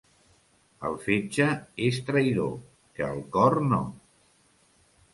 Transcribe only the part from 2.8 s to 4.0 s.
que el cor no.